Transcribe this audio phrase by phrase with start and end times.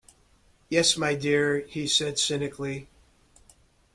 [0.67, 2.87] Yes my dear, he said cynically.